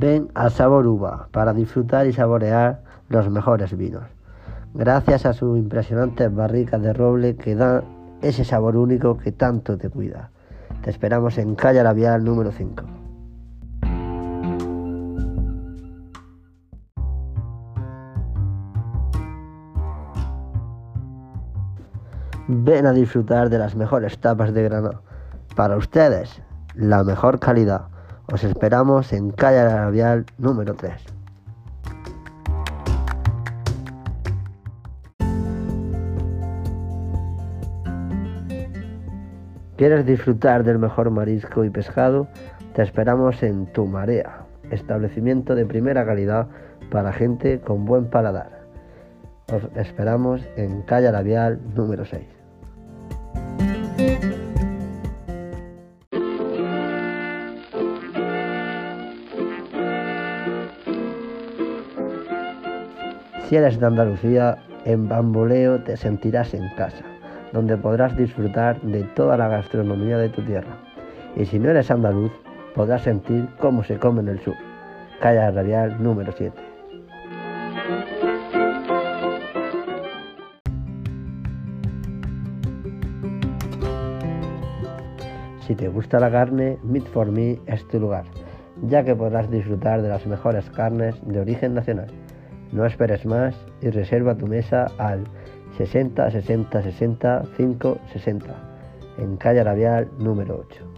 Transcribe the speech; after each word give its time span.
Ven 0.00 0.28
al 0.34 0.52
Sabor 0.52 0.86
Uva 0.86 1.26
para 1.32 1.52
disfrutar 1.52 2.06
y 2.06 2.12
saborear 2.12 2.82
los 3.08 3.28
mejores 3.30 3.76
vinos. 3.76 4.04
Gracias 4.72 5.26
a 5.26 5.32
sus 5.32 5.58
impresionantes 5.58 6.32
barricas 6.32 6.80
de 6.80 6.92
roble 6.92 7.34
que 7.34 7.56
dan 7.56 7.82
ese 8.22 8.44
sabor 8.44 8.76
único 8.76 9.18
que 9.18 9.32
tanto 9.32 9.76
te 9.76 9.90
cuida. 9.90 10.30
Te 10.84 10.90
esperamos 10.90 11.36
en 11.38 11.56
Calle 11.56 11.82
Labial 11.82 12.22
número 12.22 12.52
5. 12.52 12.84
Ven 22.46 22.86
a 22.86 22.92
disfrutar 22.92 23.50
de 23.50 23.58
las 23.58 23.74
mejores 23.74 24.16
tapas 24.20 24.54
de 24.54 24.62
grano. 24.62 25.02
Para 25.56 25.76
ustedes, 25.76 26.40
la 26.76 27.02
mejor 27.02 27.40
calidad. 27.40 27.97
Os 28.30 28.44
esperamos 28.44 29.14
en 29.14 29.30
Calle 29.30 29.64
Labial 29.64 30.26
número 30.36 30.74
3. 30.74 30.92
¿Quieres 39.76 40.04
disfrutar 40.04 40.62
del 40.62 40.78
mejor 40.78 41.10
marisco 41.10 41.64
y 41.64 41.70
pescado? 41.70 42.28
Te 42.74 42.82
esperamos 42.82 43.42
en 43.42 43.64
Tu 43.72 43.86
Marea, 43.86 44.44
establecimiento 44.70 45.54
de 45.54 45.64
primera 45.64 46.04
calidad 46.04 46.48
para 46.90 47.14
gente 47.14 47.60
con 47.60 47.86
buen 47.86 48.10
paladar. 48.10 48.60
Os 49.50 49.62
esperamos 49.74 50.42
en 50.56 50.82
Calle 50.82 51.10
Labial 51.10 51.60
número 51.74 52.04
6. 52.04 52.37
Si 63.48 63.56
eres 63.56 63.80
de 63.80 63.86
Andalucía, 63.86 64.58
en 64.84 65.08
Bamboleo 65.08 65.82
te 65.82 65.96
sentirás 65.96 66.52
en 66.52 66.68
casa, 66.76 67.02
donde 67.54 67.78
podrás 67.78 68.14
disfrutar 68.14 68.78
de 68.82 69.04
toda 69.04 69.38
la 69.38 69.48
gastronomía 69.48 70.18
de 70.18 70.28
tu 70.28 70.42
tierra. 70.42 70.76
Y 71.34 71.46
si 71.46 71.58
no 71.58 71.70
eres 71.70 71.90
andaluz, 71.90 72.30
podrás 72.74 73.04
sentir 73.04 73.48
cómo 73.58 73.82
se 73.82 73.98
come 73.98 74.20
en 74.20 74.28
el 74.28 74.40
sur. 74.40 74.54
Calle 75.22 75.50
Radial 75.50 76.02
número 76.02 76.30
7. 76.36 76.52
Si 85.66 85.74
te 85.74 85.88
gusta 85.88 86.20
la 86.20 86.30
carne, 86.30 86.76
Meat 86.82 87.06
for 87.06 87.32
Me 87.32 87.58
es 87.64 87.88
tu 87.88 87.98
lugar, 87.98 88.24
ya 88.82 89.04
que 89.04 89.16
podrás 89.16 89.50
disfrutar 89.50 90.02
de 90.02 90.10
las 90.10 90.26
mejores 90.26 90.68
carnes 90.68 91.14
de 91.26 91.40
origen 91.40 91.72
nacional. 91.72 92.08
No 92.72 92.84
esperes 92.84 93.24
más 93.24 93.54
y 93.80 93.90
reserva 93.90 94.36
tu 94.36 94.46
mesa 94.46 94.86
al 94.98 95.24
60 95.76 96.30
60 96.30 96.82
60 96.82 97.42
5 97.56 97.98
60 98.12 98.54
en 99.18 99.36
calle 99.36 99.64
Labial 99.64 100.08
número 100.18 100.64
8. 100.68 100.97